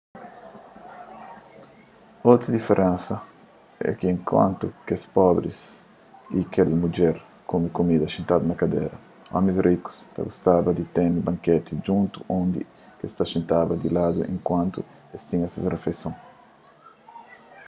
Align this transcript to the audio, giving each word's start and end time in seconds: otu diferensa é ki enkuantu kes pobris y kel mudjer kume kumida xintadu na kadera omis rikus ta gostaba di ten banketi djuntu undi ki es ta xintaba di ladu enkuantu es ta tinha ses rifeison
otu 2.31 2.45
diferensa 2.57 3.15
é 3.89 3.91
ki 3.99 4.05
enkuantu 4.13 4.65
kes 4.87 5.03
pobris 5.15 5.59
y 6.39 6.39
kel 6.53 6.69
mudjer 6.81 7.15
kume 7.49 7.67
kumida 7.75 8.07
xintadu 8.15 8.43
na 8.47 8.55
kadera 8.61 8.97
omis 9.37 9.57
rikus 9.67 9.97
ta 10.13 10.19
gostaba 10.27 10.69
di 10.77 10.85
ten 10.95 11.13
banketi 11.27 11.71
djuntu 11.83 12.17
undi 12.39 12.61
ki 12.97 13.03
es 13.07 13.13
ta 13.17 13.23
xintaba 13.33 13.73
di 13.81 13.87
ladu 13.97 14.19
enkuantu 14.33 14.79
es 15.15 15.21
ta 15.23 15.27
tinha 15.29 15.47
ses 15.53 15.71
rifeison 15.73 16.15